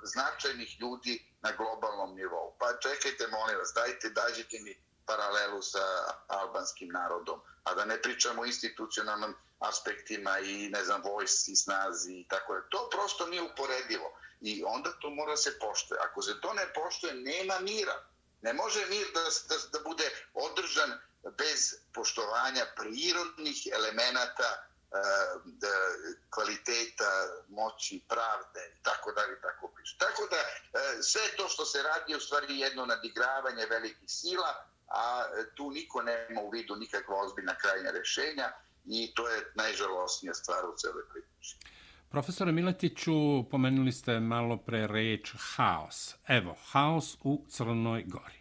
[0.02, 2.56] značajnih ljudi na globalnom nivou.
[2.58, 4.74] Pa čekajte, molim vas, dajte, dađite mi
[5.06, 5.84] paralelu sa
[6.26, 12.26] albanskim narodom, a da ne pričamo o institucionalnom aspektima i ne znam vojsci, snazi i
[12.28, 12.60] tako da.
[12.68, 16.00] To prosto nije uporedivo i onda to mora se poštoje.
[16.00, 18.04] Ako se to ne poštoje, nema mira.
[18.42, 20.92] Ne može mir da, da, da bude održan
[21.38, 25.68] bez poštovanja prirodnih elemenata eh, da,
[26.30, 27.10] kvaliteta,
[27.48, 29.96] moći, pravde i tako dalje tako piše.
[29.98, 34.66] Tako da eh, sve to što se radi je u stvari jedno nadigravanje velikih sila,
[34.88, 38.52] a tu niko nema u vidu nikakva ozbiljna krajnja rešenja
[38.90, 41.56] i to je najžalostnija stvar u celoj priči.
[42.10, 46.14] Profesore Miletiću, pomenuli ste malo pre reč haos.
[46.28, 48.39] Evo, haos u Crnoj Gori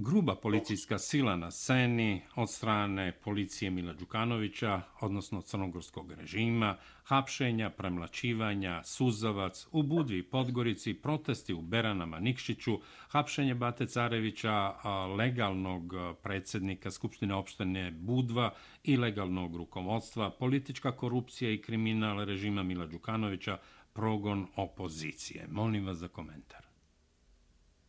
[0.00, 8.82] gruba policijska sila na Seni od strane policije Mila Đukanovića, odnosno crnogorskog režima, hapšenja, premlačivanja,
[8.84, 14.74] suzavac, u Budvi Podgorici, protesti u Beranama Nikšiću, hapšenje Bate Carevića,
[15.16, 23.58] legalnog predsjednika Skupštine opštine Budva i legalnog rukovodstva, politička korupcija i kriminal režima Mila Đukanovića,
[23.92, 25.46] progon opozicije.
[25.50, 26.67] Molim vas za komentar.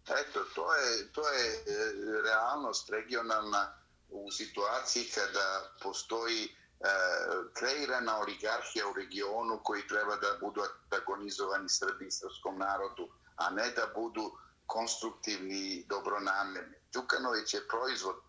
[0.10, 1.62] Eto, to je, to je e,
[2.24, 3.74] realnost regionalna
[4.10, 6.50] u situaciji kada postoji e,
[7.54, 13.72] kreirana oligarhija u regionu koji treba da budu antagonizovani Srbi i srpskom narodu, a ne
[13.72, 14.32] da budu
[14.65, 16.76] konstruktivni i dobronamerni.
[16.93, 18.22] Đukanović je proizvod e,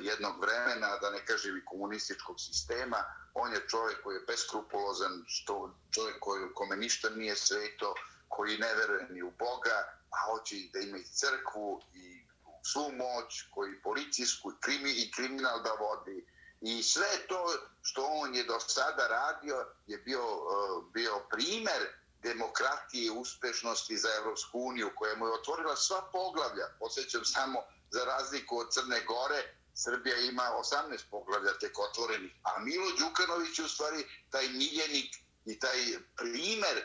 [0.00, 5.74] jednog vremena, da ne kažem i komunističkog sistema, on je čovjek koji je beskrupulozan, što
[5.90, 7.94] čovjek koji, kome ništa nije sveto,
[8.28, 12.26] koji ne veruje ni u Boga, hoće da ima i crkvu i
[12.72, 16.26] svu moć koji policijsku i, krimi, i kriminal da vodi.
[16.60, 17.46] I sve to
[17.82, 21.82] što on je do sada radio je bio, e, bio primer
[22.22, 26.66] demokratije i uspešnosti za Evropsku uniju koja mu je otvorila sva poglavlja.
[26.80, 27.58] Osjećam samo
[27.90, 33.64] za razliku od Crne Gore, Srbija ima 18 poglavlja tek otvorenih, a Milo Đukanović je
[33.64, 35.78] u stvari taj miljenik i taj
[36.16, 36.84] primer e,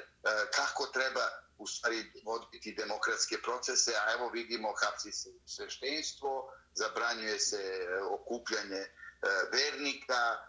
[0.55, 7.57] kako treba u stvari voditi demokratske procese, a evo vidimo hapsi se sveštenstvo, zabranjuje se
[7.57, 8.89] e, okupljanje e,
[9.51, 10.39] vernika, e,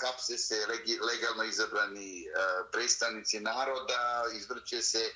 [0.00, 0.66] hapse se
[1.10, 2.26] legalno izabrani
[2.72, 5.12] predstavnici naroda, izvrće se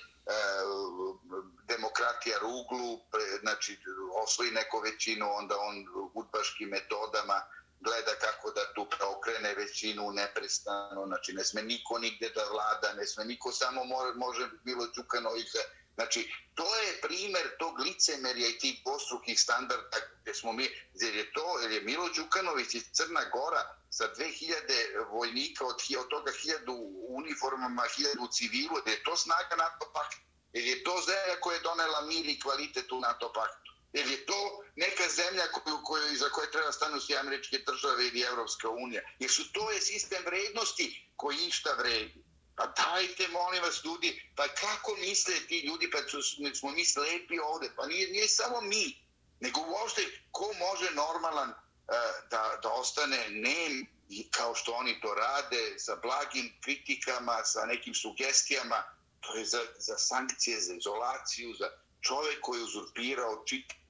[1.68, 3.00] demokratija ruglu,
[3.40, 3.78] znači
[4.22, 7.42] osvoji neko većinu, onda on udbaškim metodama
[7.80, 13.06] gleda kako da tu preokrene većinu neprestano, znači ne sme niko nigde da vlada, ne
[13.06, 15.58] sme niko samo može, može bilo Đukanovića.
[15.94, 20.64] Znači, to je primer tog licemerja i tih postrukih standarda gdje smo mi,
[20.94, 26.08] jer je to, jer je Milo Đukanović iz Crna Gora sa 2000 vojnika od, od
[26.08, 30.16] toga 1000 uniformama, 1000 u civilu, jer je to snaga NATO pakta,
[30.52, 33.70] jer je to zemlja koja je donela mir i kvalitet u NATO paktu.
[33.92, 38.20] Jer je to neka zemlja koju, koju, za koje treba stanu svi američke države ili
[38.20, 39.02] Evropska unija.
[39.18, 42.24] Jer su to je sistem vrednosti koji išta vredi.
[42.56, 46.22] Pa dajte, molim vas, ljudi, pa kako misle ti ljudi, pa su,
[46.54, 47.70] smo mi slepi ovde?
[47.76, 49.08] Pa nije, nije samo mi,
[49.40, 51.56] nego uopšte ko može normalan uh,
[52.30, 57.94] da, da ostane nem i kao što oni to rade, sa blagim kritikama, sa nekim
[57.94, 58.82] sugestijama,
[59.20, 61.68] to je za, za sankcije, za izolaciju, za
[62.00, 63.44] čovjek koji je uzurpirao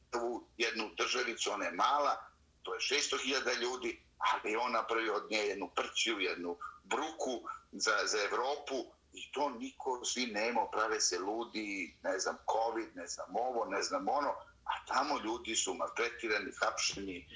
[0.08, 2.16] čitavu jednu državicu, ona je mala,
[2.62, 8.18] to je 600.000 ljudi, ali on napravio od nje jednu prćiju, jednu bruku za, za
[8.24, 8.74] Evropu
[9.12, 13.82] i to niko, svi nema, prave se ludi, ne znam, COVID, ne znam ovo, ne
[13.82, 14.28] znam ono,
[14.64, 17.26] a tamo ljudi su maltretirani, hapšeni, e,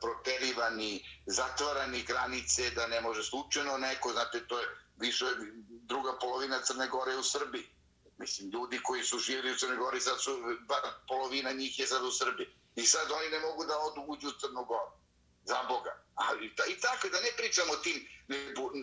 [0.00, 5.24] proterivani, zatvarani granice, da ne može slučajno neko, znate, to je više
[5.68, 7.75] druga polovina Crne Gore u Srbiji.
[8.18, 10.30] Mislim, ljudi koji su živjeli u Crnoj Gori, sad su,
[10.68, 12.46] bar polovina njih je sad u Srbiji.
[12.76, 14.92] I sad oni ne mogu da odu uđu u Crnu Goru.
[15.44, 16.02] Za Boga.
[16.14, 18.08] Ali, ta, I tako, da ne pričamo o tim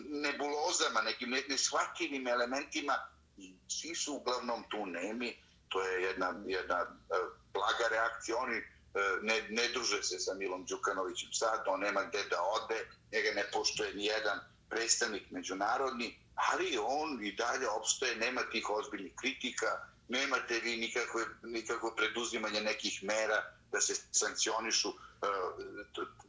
[0.08, 2.94] nebulozama, nekim neshvatljivim elementima,
[3.36, 7.16] i svi su uglavnom tu nemi, to je jedna, jedna uh,
[7.52, 8.36] blaga reakcija.
[8.36, 12.88] Oni uh, ne, ne druže se sa Milom Đukanovićem sad, on nema gde da ode,
[13.12, 19.12] njega ne poštoje ni jedan predstavnik međunarodni, ali on i dalje opstoje, nema tih ozbiljnih
[19.16, 19.66] kritika,
[20.08, 23.42] nemate vi nikakve, nikakvo preduzimanje nekih mera
[23.72, 24.94] da se sankcionišu e,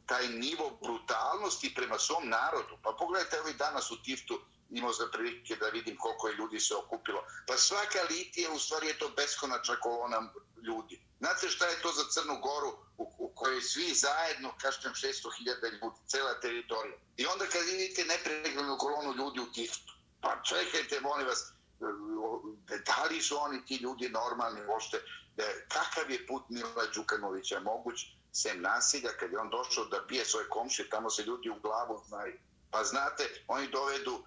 [0.05, 2.77] taj nivo brutalnosti prema svom narodu.
[2.83, 6.75] Pa pogledajte, ovaj danas u Tiftu imao za prilike da vidim koliko je ljudi se
[6.75, 7.23] okupilo.
[7.47, 10.33] Pa svaka litija u stvari je to beskonačna kolona
[10.67, 11.01] ljudi.
[11.19, 15.97] Znate šta je to za Crnu Goru u, u kojoj svi zajedno, kažem, 600.000 ljudi,
[16.07, 16.97] cela teritorija.
[17.17, 19.93] I onda kad vidite nepreglednu kolonu ljudi u Tiftu,
[20.25, 21.53] pa čekajte, molim vas,
[22.85, 25.01] da li su oni ti ljudi normalni uopšte,
[25.67, 30.49] kakav je put Mila Đukanovića moguć, sem nasilja, kad je on došao da bije svoje
[30.49, 32.38] komše, tamo se ljudi u glavu znaju.
[32.71, 34.25] Pa znate, oni dovedu uh,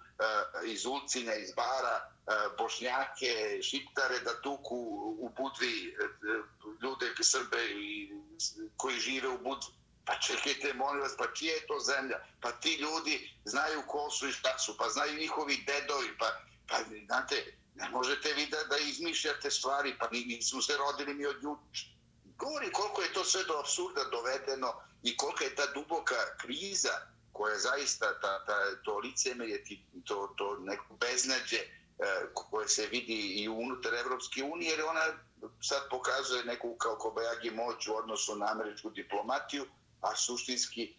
[0.65, 4.75] iz Ulcinja, iz Bara, uh, Bošnjake, Šiptare da tuku
[5.19, 8.11] u Budvi uh, ljude, Srbe i,
[8.77, 9.78] koji žive u Budvi.
[10.09, 12.17] Pa čekajte, molim vas, pa čija je to zemlja?
[12.41, 16.25] Pa ti ljudi znaju ko su i šta su, pa znaju njihovi dedovi, pa,
[16.67, 21.25] pa znate, ne možete vi da, da izmišljate stvari, pa mi nismo se rodili mi
[21.25, 21.85] od juče.
[22.25, 26.95] Govori koliko je to sve do absurda dovedeno i kolika je ta duboka kriza
[27.33, 29.63] koja zaista ta, ta, to licemerje,
[30.05, 31.67] to, to neko beznađe e,
[32.33, 35.05] koje se vidi i unutar Evropske unije, jer ona
[35.61, 39.65] sad pokazuje neku kao kobajagi moć u odnosu na američku diplomatiju,
[40.01, 40.93] a suštinski e,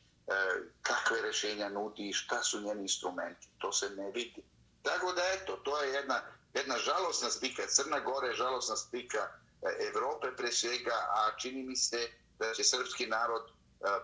[0.82, 3.48] kakve rešenja nudi i šta su njeni instrumenti.
[3.58, 4.42] To se ne vidi.
[4.82, 6.22] Tako da eto, to je jedna,
[6.54, 12.08] jedna žalosna spika Crna Gore, žalosna spika e, Evrope pre svega, a čini mi se
[12.38, 13.52] da će srpski narod e,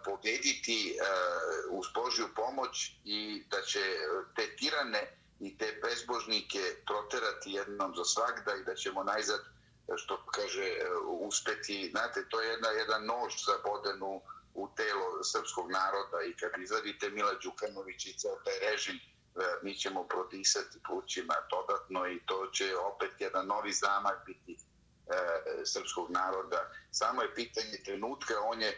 [0.05, 1.03] pobediti e,
[1.71, 3.99] uz Božju pomoć i da će e,
[4.37, 10.27] te tirane i te bezbožnike proterati jednom za svakda i da ćemo najzad, e, što
[10.27, 11.89] kaže, uspeti.
[11.91, 14.21] Znate, to je jedna, jedan nož za bodenu
[14.57, 19.01] u telo srpskog naroda i kad izvadite Mila Đukanović i ceo taj režim, e,
[19.63, 24.59] mi ćemo prodisati plućima dodatno i to će opet jedan novi zamak biti e,
[25.65, 26.71] srpskog naroda.
[26.91, 28.77] Samo je pitanje trenutka, on je e,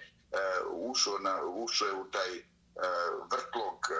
[0.70, 2.42] ušao, na, ušao je u taj e,
[3.32, 3.96] vrtlog e,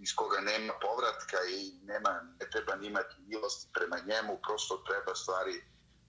[0.00, 5.64] iz koga nema povratka i nema, ne treba imati milosti prema njemu, prosto treba stvari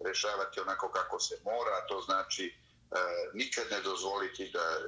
[0.06, 2.96] rešavati onako kako se mora, to znači E,
[3.34, 4.82] nikad ne dozvoliti da e,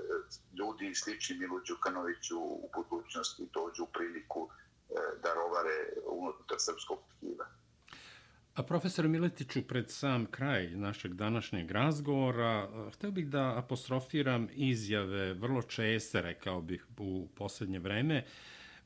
[0.60, 7.46] ljudi slični Milu Đukanoviću u budućnosti dođu u priliku e, da rovare unutar srpskog tkiva.
[8.56, 15.62] A profesor Miletiću, pred sam kraj našeg današnjeg razgovora, htio bih da apostrofiram izjave vrlo
[15.62, 18.26] česte, rekao bih, u posljednje vreme,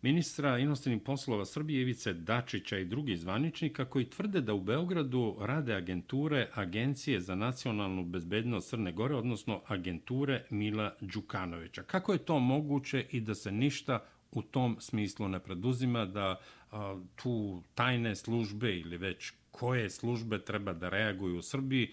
[0.01, 5.73] ministra inostranih poslova Srbije Ivice Dačića i drugih zvaničnika koji tvrde da u Beogradu rade
[5.73, 11.83] agenture Agencije za nacionalnu bezbednost Crne Gore, odnosno agenture Mila Đukanovića.
[11.83, 16.39] Kako je to moguće i da se ništa u tom smislu ne preduzima, da
[16.71, 21.91] a, tu tajne službe ili već koje službe treba da reaguju u Srbiji,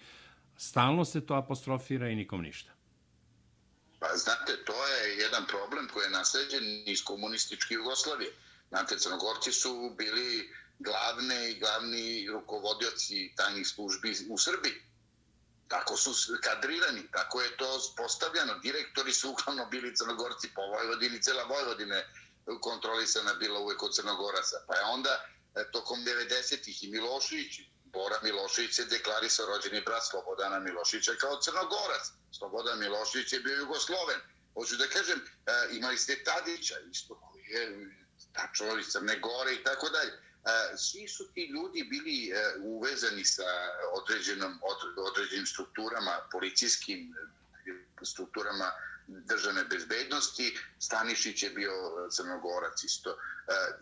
[0.57, 2.71] stalno se to apostrofira i nikom ništa?
[4.03, 8.31] Pa znate, to je jedan problem koji je nasleđen iz komunističke Jugoslavije.
[8.69, 14.73] Znate, crnogorci su bili glavne i glavni rukovodioci tajnih službi u Srbiji.
[15.67, 16.11] Tako su
[16.41, 18.59] kadrirani, tako je to postavljano.
[18.59, 22.05] Direktori su uglavnom bili crnogorci po Vojvodini, cela Vojvodine
[22.61, 24.57] kontrolisana bila uvek od crnogoraca.
[24.67, 27.59] Pa je onda e, tokom 90-ih i Milošević,
[27.93, 32.05] Bora Milošević je deklarisao rođeni brat Slobodana Miloševića kao crnogorac.
[32.37, 34.19] Slobodan Milošević je bio Jugosloven.
[34.53, 37.85] Hoću da kažem, e, imali ste Tadića, isto koji je e,
[38.33, 40.11] tačno iz Crne Gore i tako dalje.
[40.11, 43.49] E, svi su ti ljudi bili uvezani sa
[43.91, 44.59] određenom,
[44.97, 47.15] određenim strukturama, policijskim
[48.01, 48.71] strukturama
[49.07, 50.57] državne bezbednosti.
[50.79, 53.09] Stanišić je bio e, crnogorac isto.
[53.09, 53.15] E,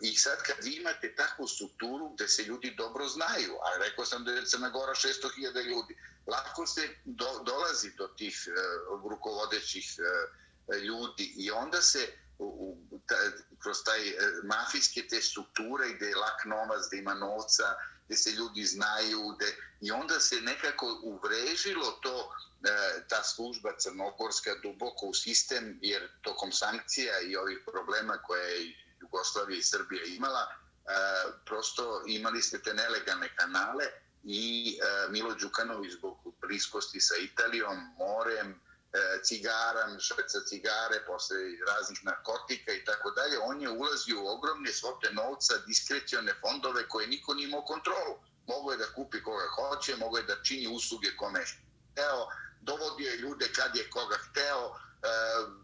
[0.00, 4.32] I sad kad imate takvu strukturu gde se ljudi dobro znaju, a rekao sam da
[4.32, 11.32] je Crna Gora 600.000 ljudi, lako se do, dolazi do tih uh, rukovodećih uh, ljudi
[11.36, 12.08] i onda se
[12.38, 13.16] u, u, ta,
[13.58, 18.30] kroz taj uh, mafijske te strukture gde je lak novac, gde ima novca, gdje se
[18.30, 22.34] ljudi znaju, gdje, i onda se nekako uvrežilo to
[22.64, 28.74] e, ta služba crnogorska duboko u sistem, jer tokom sankcija i ovih problema koje je
[29.00, 30.92] Jugoslavija i Srbija imala, e,
[31.46, 33.84] prosto imali ste te nelegalne kanale
[34.24, 38.60] i e, Milo Đukanović zbog bliskosti sa Italijom, morem,
[38.92, 41.36] e, cigaran, šveca cigare, posle
[41.66, 47.06] raznih narkotika i tako dalje, on je ulazio u ogromne svote novca, diskrecione fondove koje
[47.06, 48.14] niko nije imao kontrolu.
[48.46, 51.44] Mogu je da kupi koga hoće, mogu je da čini usluge kome
[51.92, 52.26] hteo,
[52.60, 55.08] dovodio je ljude kad je koga hteo, e,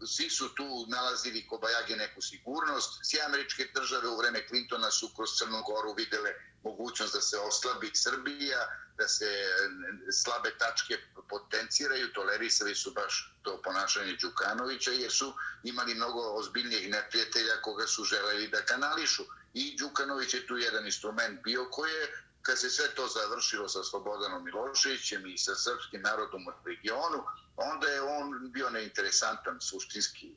[0.07, 2.99] svi su tu nalazili kobajage neku sigurnost.
[3.03, 7.91] Svi američke države u vreme Clintona su kroz Crnu Goru videle mogućnost da se oslabi
[7.93, 8.67] Srbija,
[8.99, 10.97] da se e, slabe tačke
[11.29, 15.33] potenciraju, tolerisali su baš to ponašanje Đukanovića jer su
[15.63, 19.23] imali mnogo ozbiljnijih neprijatelja koga su želeli da kanališu.
[19.53, 23.83] I Đukanović je tu jedan instrument bio koji je kad se sve to završilo sa
[23.83, 27.23] Slobodanom Miloševićem i sa srpskim narodom u regionu,
[27.55, 30.33] onda je on bio neinteresantan suštinski e,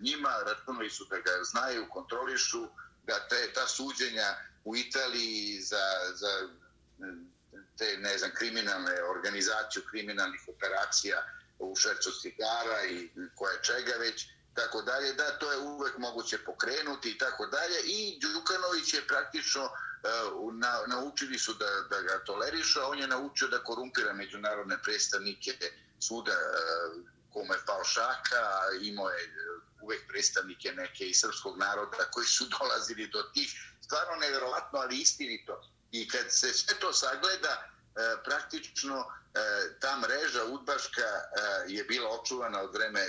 [0.00, 2.68] njima, računali su da ga znaju, kontrolišu,
[3.06, 6.48] da te, ta suđenja u Italiji za, za
[7.78, 11.26] te, ne znam, kriminalne organizaciju kriminalnih operacija
[11.58, 17.10] u švercu cigara i koje čega već, tako dalje, da to je uvek moguće pokrenuti
[17.10, 17.78] i tako dalje.
[17.84, 23.06] I Đukanović je praktično uh, na, naučili su da, da ga tolerišu, a on je
[23.06, 25.52] naučio da korumpira međunarodne predstavnike
[26.00, 28.42] suda uh, e, kome je pao šaka,
[28.82, 29.28] imao je e,
[29.80, 33.50] uvek predstavnike neke iz srpskog naroda koji su dolazili do tih,
[33.80, 35.73] stvarno nevjerovatno, ali istinito.
[35.94, 39.40] I kad se sve to sagleda, e, praktično e,
[39.80, 41.22] ta mreža udbaška e,
[41.66, 43.06] je bila očuvana od vreme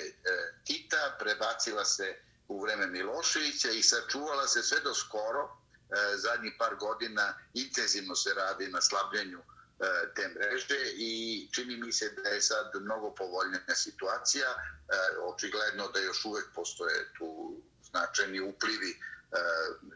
[0.64, 2.18] Tita, prebacila se
[2.48, 5.58] u vreme Miloševića i sačuvala se sve do skoro,
[6.16, 9.42] zadnjih par godina intenzivno se radi na slabljenju
[10.16, 14.48] te mreže i čini mi se da je sad mnogo povoljnija situacija.
[15.24, 19.00] Očigledno da još uvek postoje tu značajni uplivi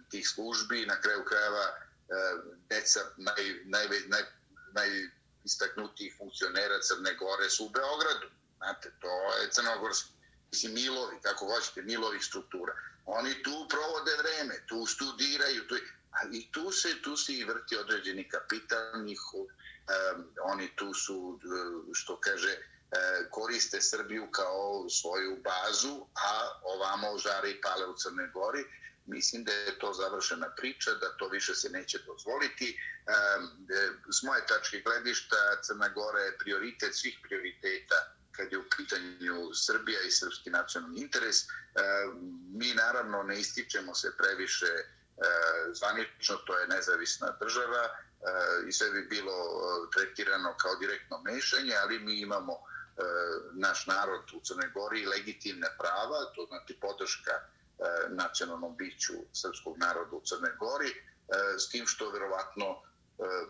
[0.10, 0.86] tih službi.
[0.86, 1.89] Na kraju krajeva
[2.70, 4.24] deca naj, naj, naj,
[4.74, 8.28] najistaknutijih funkcionera Crne Gore su u Beogradu.
[8.58, 10.10] Znate, to je crnogorski.
[10.52, 12.74] Mislim, Milovi, kako hoćete, Milovih struktura.
[13.06, 15.76] Oni tu provode vreme, tu studiraju, tu,
[16.12, 19.40] ali tu se, tu se i vrti određeni kapital njihov.
[19.40, 21.48] Um, oni tu su, e,
[21.94, 22.60] što kaže, e,
[23.30, 28.66] koriste Srbiju kao svoju bazu, a ovamo žare i pale u Crne Gori
[29.10, 32.70] mislim da je to završena priča, da to više se neće dozvoliti.
[32.70, 33.12] E,
[34.12, 40.02] s moje tačke gledišta, Crna Gora je prioritet svih prioriteta kad je u pitanju Srbija
[40.02, 41.38] i srpski nacionalni interes.
[42.60, 44.86] Mi naravno ne ističemo se previše e,
[45.74, 47.92] zvanično, to je nezavisna država e,
[48.68, 52.54] i sve bi bilo e, tretirano kao direktno mešanje, ali mi imamo
[53.54, 57.32] naš narod u Crnoj Gori legitimne prava, to znači podrška
[57.80, 60.96] E, nacionalnom biću srpskog naroda u Crnoj Gori, e,
[61.60, 62.76] s tim što verovatno e,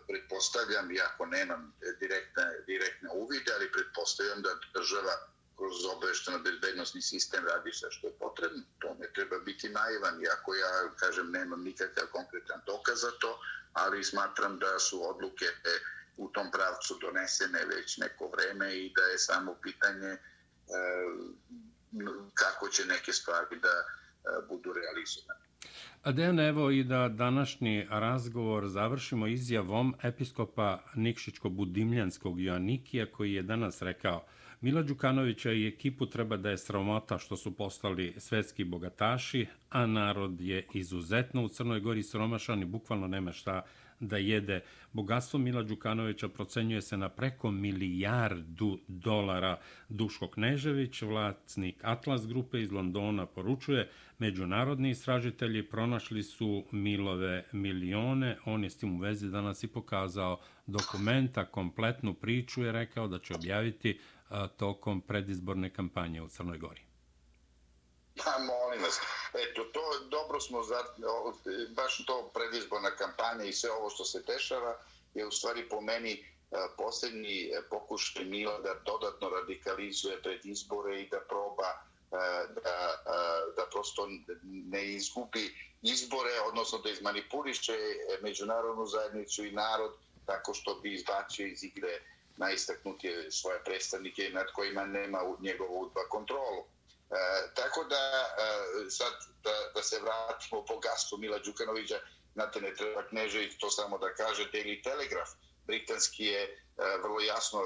[0.08, 5.14] pretpostavljam, iako nemam direktne, direktne uvide, ali pretpostavljam da država
[5.58, 8.62] kroz obavešteno bezbednostni sistem radi sve što je potrebno.
[8.78, 13.40] To ne treba biti naivan, iako ja, kažem, nemam nikakav konkretan dokaz za to,
[13.72, 15.46] ali smatram da su odluke
[16.16, 20.18] u tom pravcu donesene već neko vreme i da je samo pitanje
[22.34, 23.84] kako će neke stvari da,
[24.24, 25.40] E, budu realizovane.
[26.02, 33.82] A Dejan, evo i da današnji razgovor završimo izjavom episkopa Nikšićko-Budimljanskog Joannikija koji je danas
[33.82, 34.24] rekao
[34.60, 40.40] Mila Đukanovića i ekipu treba da je sramota što su postali svetski bogataši, a narod
[40.40, 43.62] je izuzetno u Crnoj Gori sromašan i bukvalno nema šta
[44.00, 44.60] da jede.
[44.92, 49.58] Bogatstvo Mila Đukanovića procenjuje se na preko milijardu dolara.
[49.88, 53.88] Duško Knežević, vlasnik Atlas grupe iz Londona, poručuje
[54.18, 58.36] međunarodni istražitelji pronašli su Milove milione.
[58.44, 63.18] On je s tim u vezi danas i pokazao dokumenta, kompletnu priču je rekao da
[63.18, 63.98] će objaviti
[64.56, 66.89] tokom predizborne kampanje u Crnoj Gori.
[68.24, 69.00] Pa molim vas,
[69.34, 70.84] eto, to dobro smo, za,
[71.68, 74.78] baš to predizborna kampanja i sve ovo što se dešava
[75.14, 81.00] je u stvari po meni e, posljednji e, pokušaj Mila da dodatno radikalizuje pred izbore
[81.00, 81.70] i da proba
[82.12, 82.16] e,
[82.62, 83.02] da,
[83.56, 84.08] da prosto
[84.42, 87.78] ne izgubi izbore, odnosno da izmanipuliše
[88.22, 89.92] međunarodnu zajednicu i narod
[90.26, 92.00] tako što bi izbacio iz igre
[92.36, 96.64] najistaknutije svoje predstavnike nad kojima nema njegovu udba kontrolu.
[97.10, 101.98] E, tako da e, sad da, da se vratimo po gastu Mila Đukanovića,
[102.34, 105.30] znate ne treba Knežević to samo da kaže Daily Telegraph,
[105.66, 106.52] britanski je e,
[107.02, 107.60] vrlo jasno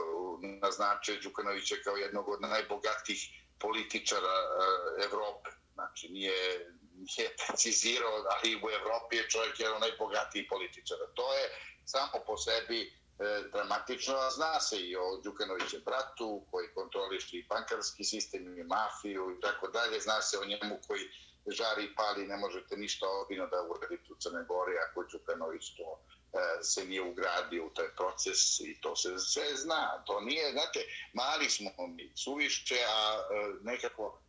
[0.61, 3.23] naznačio Đukanovića kao jednog od najbogatijih
[3.59, 5.51] političara e, Evrope.
[5.75, 11.07] Znači nije, nije precizirao, ali u Evropi je čovjek jedan od najbogatijih političara.
[11.15, 11.45] To je
[11.85, 17.47] samo po sebi E, dramatično, a zna se i o Đukanovićem bratu koji kontroliše i
[17.49, 21.03] bankarski sistem i mafiju i tako dalje, zna se o njemu koji
[21.47, 26.01] žari i pali, ne možete ništa obino da uradite u Crne Gori ako Đukanović to
[26.01, 30.05] e, se nije ugradio u taj proces i to se sve zna.
[30.07, 30.81] To nije, znate,
[31.13, 34.21] mali smo mi suvišće, a e, nekako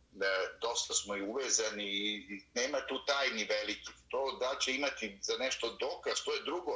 [0.60, 3.92] dosta smo i uvezani i nema tu tajni veliki.
[4.08, 6.72] To da će imati za nešto dokaz, to je drugo,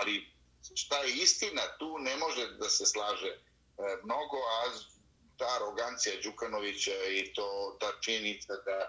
[0.00, 0.37] ali
[0.74, 3.38] šta je istina, tu ne može da se slaže e,
[4.04, 4.60] mnogo, a
[5.36, 8.88] ta arogancija Đukanovića i to ta činjenica da e,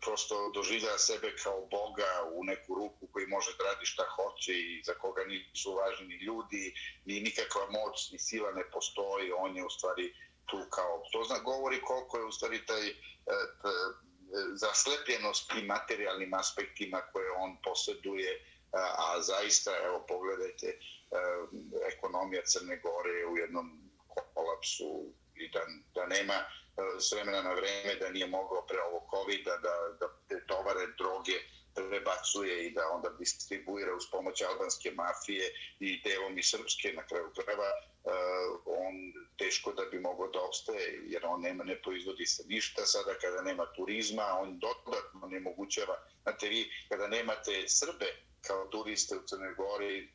[0.00, 4.82] prosto doživlja sebe kao Boga u neku ruku koji može da radi šta hoće i
[4.84, 6.74] za koga nisu važni ljudi,
[7.04, 10.14] ni nikakva moć ni sila ne postoji, on je u stvari
[10.46, 11.02] tu kao...
[11.12, 12.94] To zna, govori koliko je u stvari taj e, e
[14.54, 20.76] zaslepljenost i materijalnim aspektima koje on posjeduje, a zaista, evo, pogledajte, e,
[21.96, 23.90] ekonomija Crne Gore u jednom
[24.34, 25.60] kolapsu i da,
[25.94, 26.44] da nema e,
[27.00, 29.56] s vremena na vreme, da nije mogao pre ovo covid da,
[30.00, 31.38] da te tovare, droge
[31.74, 35.44] prebacuje i da onda distribuira uz pomoć albanske mafije
[35.80, 38.10] i delom i srpske na kraju kreva, e,
[38.66, 38.94] on
[39.38, 42.86] teško da bi mogao da obstaje, jer on nema, ne proizvodi se ništa.
[42.86, 45.96] Sada kada nema turizma, on dodatno ne mogućava.
[46.22, 50.12] Znate vi, kada nemate Srbe kao turiste u Crnoj Gori,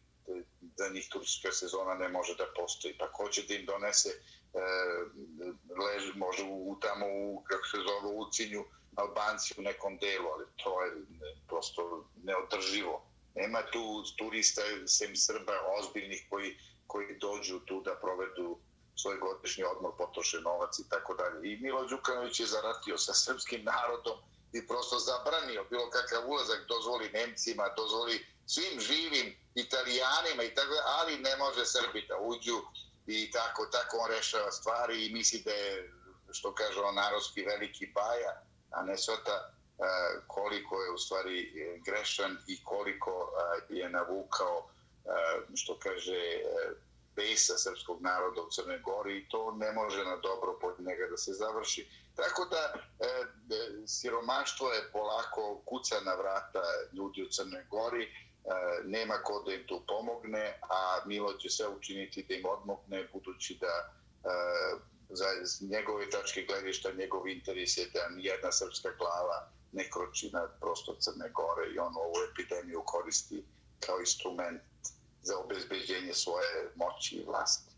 [0.77, 2.97] za njih turistička sezona ne može da postoji.
[2.97, 4.19] Pa ko će da im donese e,
[5.83, 8.63] lež, može u, tamo u, kako se zove, u Cinju,
[8.95, 10.91] Albanci u nekom delu, ali to je
[11.47, 13.05] prosto neodrživo.
[13.35, 16.57] Nema tu turista, sem Srba, ozbiljnih koji,
[16.87, 18.57] koji dođu tu da provedu
[18.95, 21.51] svoj godišnji odmor, potroše novac i tako dalje.
[21.51, 24.17] I Milo Đukanović je zaratio sa srpskim narodom
[24.57, 31.17] i prosto zabranio bilo kakav ulazak, dozvoli Nemcima, dozvoli svim živim italijanima i tako ali
[31.17, 32.59] ne može Srbi da uđu
[33.07, 35.93] i tako, tako on rešava stvari i misli da je,
[36.31, 38.41] što kaže on, narodski veliki baja,
[38.71, 39.57] a ne svata
[40.27, 43.31] koliko je u stvari e, grešan i koliko
[43.69, 44.69] je navukao,
[45.55, 46.73] što kaže, e,
[47.17, 51.17] besa srpskog naroda u Crnoj Gori i to ne može na dobro pod njega da
[51.17, 51.89] se završi.
[52.15, 56.63] Tako da e, e, siromaštvo je polako kuca na vrata
[56.93, 58.09] ljudi u Crnoj Gori, e,
[58.85, 63.57] nema ko da im tu pomogne, a Milo će sve učiniti da im odmogne, budući
[63.61, 64.33] da e,
[65.09, 65.25] za
[65.61, 71.29] njegove tačke gledišta, njegov interes je da nijedna srpska glava ne kroči na prostor Crne
[71.29, 73.45] Gore i on ovu epidemiju koristi
[73.79, 74.61] kao instrument
[75.27, 77.71] za obezbeđenje svoje moći i vlasti.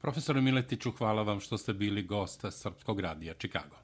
[0.00, 3.76] Profesor Miletiću, hvala vam što ste bili gosta Srpskog radija Čikago.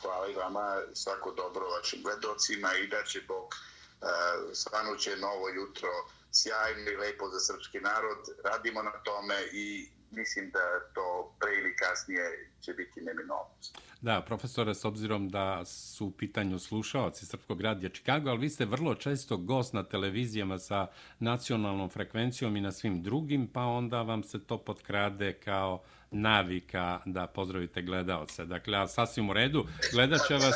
[0.00, 4.08] Hvala i vama, svako dobro vašim gledocima i da će Bog uh,
[4.52, 5.88] svanuće novo jutro
[6.32, 8.18] sjajno i lepo za srpski narod.
[8.44, 13.78] Radimo na tome i mislim da to pre ili kasnije će biti neminovnost.
[14.00, 18.64] Da, profesore, s obzirom da su u pitanju slušalci Srpskog radija Čikago, ali vi ste
[18.64, 20.86] vrlo često gost na televizijama sa
[21.18, 27.26] nacionalnom frekvencijom i na svim drugim, pa onda vam se to potkrade kao navika da
[27.26, 28.44] pozdravite gledalce.
[28.44, 30.54] Dakle, a sasvim u redu, gledat će vas,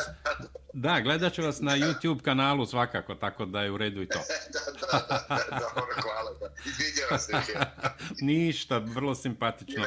[0.73, 4.19] da, gledat će vas na YouTube kanalu svakako, tako da je u redu i to.
[4.53, 6.51] da, da, da, dobro, hvala.
[6.65, 7.33] Izvidjava se.
[8.25, 9.83] Ništa, vrlo simpatično.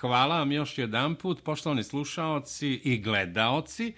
[0.00, 3.92] Hvala vam još jedan put, poštovani slušaoci i gledaoci.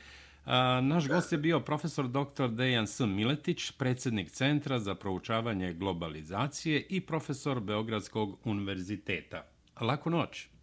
[0.83, 2.49] Naš gost je bio profesor dr.
[2.49, 3.01] Dejan S.
[3.01, 9.47] Miletić, predsjednik Centra za proučavanje globalizacije i profesor Beogradskog univerziteta.
[9.81, 10.54] Laku noć!